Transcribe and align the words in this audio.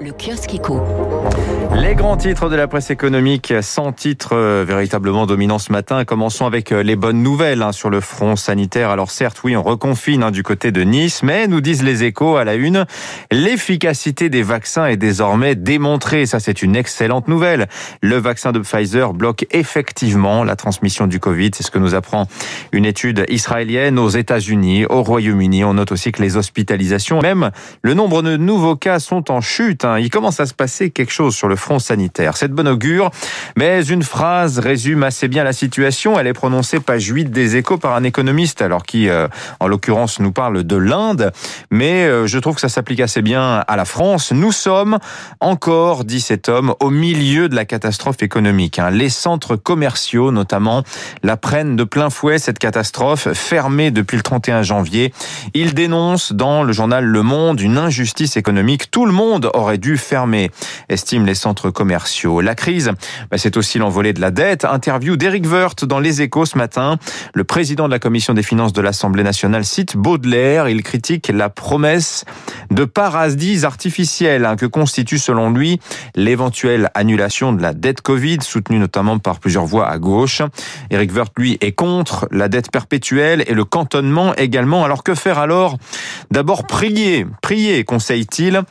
le 0.00 0.12
kiosque 0.12 0.54
éco. 0.54 0.80
Les 1.74 1.94
grands 1.94 2.16
titres 2.16 2.48
de 2.48 2.56
la 2.56 2.68
presse 2.68 2.90
économique, 2.90 3.52
100 3.60 3.92
titres 3.92 4.34
euh, 4.34 4.64
véritablement 4.66 5.26
dominants 5.26 5.58
ce 5.58 5.72
matin. 5.72 6.04
Commençons 6.04 6.46
avec 6.46 6.70
euh, 6.70 6.82
les 6.82 6.96
bonnes 6.96 7.22
nouvelles 7.22 7.62
hein, 7.62 7.72
sur 7.72 7.88
le 7.88 8.00
front 8.00 8.36
sanitaire. 8.36 8.90
Alors 8.90 9.10
certes, 9.10 9.40
oui, 9.44 9.56
on 9.56 9.62
reconfine 9.62 10.22
hein, 10.22 10.30
du 10.30 10.42
côté 10.42 10.70
de 10.70 10.82
Nice, 10.82 11.22
mais 11.22 11.46
nous 11.46 11.60
disent 11.60 11.82
les 11.82 12.04
échos 12.04 12.36
à 12.36 12.44
la 12.44 12.54
une, 12.54 12.84
l'efficacité 13.30 14.28
des 14.28 14.42
vaccins 14.42 14.86
est 14.86 14.96
désormais 14.96 15.54
démontrée. 15.54 16.26
Ça, 16.26 16.40
c'est 16.40 16.62
une 16.62 16.76
excellente 16.76 17.28
nouvelle. 17.28 17.66
Le 18.02 18.16
vaccin 18.16 18.52
de 18.52 18.58
Pfizer 18.58 19.14
bloque 19.14 19.46
effectivement 19.50 20.44
la 20.44 20.56
transmission 20.56 21.06
du 21.06 21.20
Covid. 21.20 21.50
C'est 21.54 21.62
ce 21.62 21.70
que 21.70 21.78
nous 21.78 21.94
apprend 21.94 22.26
une 22.72 22.84
étude 22.84 23.24
israélienne 23.28 23.98
aux 23.98 24.10
États-Unis, 24.10 24.84
au 24.86 25.02
Royaume-Uni. 25.02 25.64
On 25.64 25.74
note 25.74 25.92
aussi 25.92 26.12
que 26.12 26.20
les 26.20 26.36
hospitalisations, 26.36 27.20
même 27.20 27.50
le 27.82 27.94
nombre 27.94 28.22
de 28.22 28.36
nouveaux 28.36 28.76
cas 28.76 28.98
sont 28.98 29.30
en 29.30 29.40
chute. 29.40 29.85
Il 29.98 30.10
commence 30.10 30.40
à 30.40 30.46
se 30.46 30.54
passer 30.54 30.90
quelque 30.90 31.12
chose 31.12 31.34
sur 31.34 31.48
le 31.48 31.56
front 31.56 31.78
sanitaire. 31.78 32.36
C'est 32.36 32.54
de 32.54 32.66
augure, 32.66 33.10
mais 33.56 33.84
une 33.86 34.02
phrase 34.02 34.58
résume 34.58 35.02
assez 35.02 35.28
bien 35.28 35.44
la 35.44 35.52
situation. 35.52 36.18
Elle 36.18 36.26
est 36.26 36.32
prononcée 36.32 36.80
page 36.80 37.06
8 37.06 37.26
des 37.30 37.56
échos 37.56 37.78
par 37.78 37.94
un 37.94 38.04
économiste, 38.04 38.62
alors 38.62 38.82
qui, 38.82 39.08
euh, 39.08 39.28
en 39.60 39.68
l'occurrence, 39.68 40.20
nous 40.20 40.32
parle 40.32 40.64
de 40.64 40.76
l'Inde, 40.76 41.32
mais 41.70 42.04
euh, 42.04 42.26
je 42.26 42.38
trouve 42.38 42.54
que 42.54 42.60
ça 42.60 42.68
s'applique 42.68 43.00
assez 43.00 43.22
bien 43.22 43.64
à 43.66 43.76
la 43.76 43.84
France. 43.84 44.32
Nous 44.32 44.52
sommes 44.52 44.98
encore, 45.40 46.04
dit 46.04 46.20
cet 46.20 46.48
homme, 46.48 46.74
au 46.80 46.90
milieu 46.90 47.48
de 47.48 47.54
la 47.54 47.64
catastrophe 47.64 48.22
économique. 48.22 48.78
Hein. 48.78 48.90
Les 48.90 49.08
centres 49.08 49.56
commerciaux, 49.56 50.30
notamment, 50.30 50.82
la 51.22 51.36
prennent 51.36 51.76
de 51.76 51.84
plein 51.84 52.10
fouet, 52.10 52.38
cette 52.38 52.58
catastrophe, 52.58 53.32
fermée 53.32 53.90
depuis 53.90 54.16
le 54.16 54.22
31 54.22 54.62
janvier. 54.62 55.12
Il 55.54 55.74
dénonce 55.74 56.32
dans 56.32 56.62
le 56.62 56.72
journal 56.72 57.04
Le 57.04 57.22
Monde 57.22 57.60
une 57.60 57.78
injustice 57.78 58.36
économique. 58.36 58.90
Tout 58.90 59.06
le 59.06 59.12
monde 59.12 59.50
aurait 59.54 59.75
dû 59.78 59.96
fermer, 59.96 60.50
estiment 60.88 61.24
les 61.24 61.34
centres 61.34 61.70
commerciaux. 61.70 62.40
La 62.40 62.54
crise, 62.54 62.92
bah, 63.30 63.38
c'est 63.38 63.56
aussi 63.56 63.78
l'envolée 63.78 64.12
de 64.12 64.20
la 64.20 64.30
dette. 64.30 64.64
Interview 64.64 65.16
d'Éric 65.16 65.46
Woerth 65.46 65.84
dans 65.84 65.98
Les 65.98 66.22
Échos 66.22 66.46
ce 66.46 66.58
matin. 66.58 66.98
Le 67.34 67.44
président 67.44 67.86
de 67.86 67.92
la 67.92 67.98
commission 67.98 68.34
des 68.34 68.42
finances 68.42 68.72
de 68.72 68.80
l'Assemblée 68.80 69.22
nationale 69.22 69.64
cite 69.64 69.96
Baudelaire. 69.96 70.68
Il 70.68 70.82
critique 70.82 71.28
la 71.28 71.48
promesse 71.48 72.24
de 72.70 72.84
paradis 72.84 73.64
artificiels 73.64 74.44
hein, 74.44 74.56
que 74.56 74.66
constitue 74.66 75.18
selon 75.18 75.50
lui 75.50 75.80
l'éventuelle 76.14 76.90
annulation 76.94 77.52
de 77.52 77.62
la 77.62 77.74
dette 77.74 78.00
Covid, 78.00 78.38
soutenue 78.42 78.78
notamment 78.78 79.18
par 79.18 79.40
plusieurs 79.40 79.66
voix 79.66 79.88
à 79.88 79.98
gauche. 79.98 80.42
Éric 80.90 81.14
Woerth, 81.14 81.32
lui, 81.36 81.58
est 81.60 81.72
contre 81.72 82.28
la 82.30 82.48
dette 82.48 82.70
perpétuelle 82.70 83.44
et 83.46 83.54
le 83.54 83.64
cantonnement 83.64 84.34
également. 84.34 84.84
Alors 84.84 85.02
que 85.02 85.14
faire 85.14 85.38
alors? 85.38 85.76
D'abord 86.30 86.66
prier, 86.66 87.26
prier, 87.42 87.84
conseille-t-il, 87.84 88.62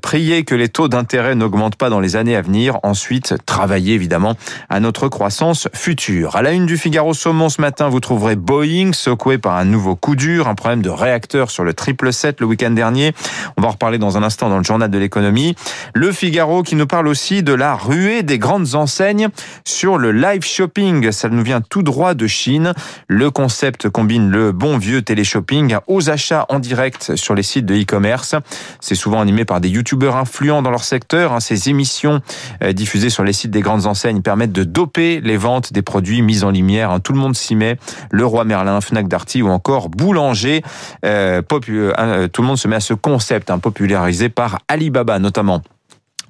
prier 0.00 0.44
que 0.50 0.56
les 0.56 0.68
taux 0.68 0.88
d'intérêt 0.88 1.36
n'augmentent 1.36 1.76
pas 1.76 1.90
dans 1.90 2.00
les 2.00 2.16
années 2.16 2.34
à 2.34 2.42
venir. 2.42 2.80
Ensuite, 2.82 3.36
travailler 3.46 3.94
évidemment 3.94 4.34
à 4.68 4.80
notre 4.80 5.06
croissance 5.06 5.68
future. 5.72 6.34
À 6.34 6.42
la 6.42 6.50
une 6.50 6.66
du 6.66 6.76
Figaro 6.76 7.14
Saumon 7.14 7.48
ce 7.48 7.60
matin, 7.60 7.88
vous 7.88 8.00
trouverez 8.00 8.34
Boeing 8.34 8.92
secoué 8.92 9.38
par 9.38 9.54
un 9.54 9.64
nouveau 9.64 9.94
coup 9.94 10.16
dur, 10.16 10.48
un 10.48 10.56
problème 10.56 10.82
de 10.82 10.90
réacteur 10.90 11.52
sur 11.52 11.62
le 11.62 11.70
777 11.70 12.40
le 12.40 12.46
week-end 12.46 12.72
dernier. 12.72 13.12
On 13.56 13.62
va 13.62 13.68
en 13.68 13.70
reparler 13.70 13.98
dans 13.98 14.16
un 14.16 14.24
instant 14.24 14.48
dans 14.48 14.58
le 14.58 14.64
journal 14.64 14.90
de 14.90 14.98
l'économie. 14.98 15.54
Le 15.94 16.10
Figaro 16.10 16.64
qui 16.64 16.74
nous 16.74 16.88
parle 16.88 17.06
aussi 17.06 17.44
de 17.44 17.52
la 17.52 17.76
ruée 17.76 18.24
des 18.24 18.40
grandes 18.40 18.74
enseignes 18.74 19.28
sur 19.64 19.98
le 19.98 20.10
live 20.10 20.44
shopping. 20.44 21.12
Ça 21.12 21.28
nous 21.28 21.44
vient 21.44 21.60
tout 21.60 21.84
droit 21.84 22.14
de 22.14 22.26
Chine. 22.26 22.72
Le 23.06 23.30
concept 23.30 23.88
combine 23.88 24.30
le 24.30 24.50
bon 24.50 24.78
vieux 24.78 25.02
téléshopping 25.02 25.76
aux 25.86 26.10
achats 26.10 26.46
en 26.48 26.58
direct 26.58 27.14
sur 27.14 27.36
les 27.36 27.44
sites 27.44 27.66
de 27.66 27.80
e-commerce. 27.80 28.34
C'est 28.80 28.96
souvent 28.96 29.20
animé 29.20 29.44
par 29.44 29.60
des 29.60 29.68
youtubeurs 29.68 30.16
influents 30.40 30.62
dans 30.62 30.70
leur 30.70 30.84
secteur. 30.84 31.32
Hein. 31.32 31.40
Ces 31.40 31.68
émissions 31.68 32.20
euh, 32.62 32.72
diffusées 32.72 33.10
sur 33.10 33.24
les 33.24 33.32
sites 33.32 33.50
des 33.50 33.60
grandes 33.60 33.86
enseignes 33.86 34.22
permettent 34.22 34.52
de 34.52 34.64
doper 34.64 35.20
les 35.20 35.36
ventes 35.36 35.72
des 35.72 35.82
produits 35.82 36.22
mis 36.22 36.44
en 36.44 36.50
lumière. 36.50 36.90
Hein. 36.90 37.00
Tout 37.00 37.12
le 37.12 37.18
monde 37.18 37.36
s'y 37.36 37.54
met. 37.54 37.76
Le 38.10 38.24
Roi 38.24 38.44
Merlin, 38.44 38.80
Fnac 38.80 39.06
Darty 39.06 39.42
ou 39.42 39.48
encore 39.48 39.90
Boulanger. 39.90 40.62
Euh, 41.04 41.42
euh, 41.52 42.28
tout 42.28 42.42
le 42.42 42.48
monde 42.48 42.58
se 42.58 42.68
met 42.68 42.76
à 42.76 42.80
ce 42.80 42.94
concept 42.94 43.50
hein, 43.50 43.58
popularisé 43.58 44.30
par 44.30 44.60
Alibaba 44.68 45.18
notamment. 45.18 45.62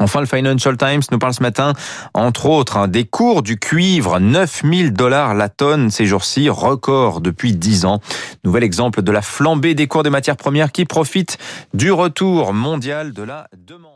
Enfin, 0.00 0.20
le 0.20 0.26
Financial 0.26 0.76
Times 0.78 1.02
nous 1.12 1.18
parle 1.18 1.34
ce 1.34 1.42
matin, 1.42 1.74
entre 2.14 2.46
autres, 2.46 2.86
des 2.86 3.04
cours 3.04 3.42
du 3.42 3.58
cuivre, 3.58 4.18
9000 4.18 4.94
dollars 4.94 5.34
la 5.34 5.50
tonne 5.50 5.90
ces 5.90 6.06
jours-ci, 6.06 6.48
record 6.48 7.20
depuis 7.20 7.52
10 7.52 7.84
ans. 7.84 8.00
Nouvel 8.42 8.64
exemple 8.64 9.02
de 9.02 9.12
la 9.12 9.20
flambée 9.20 9.74
des 9.74 9.86
cours 9.88 10.02
des 10.02 10.10
matières 10.10 10.38
premières 10.38 10.72
qui 10.72 10.86
profite 10.86 11.36
du 11.74 11.92
retour 11.92 12.54
mondial 12.54 13.12
de 13.12 13.22
la 13.22 13.46
demande. 13.54 13.89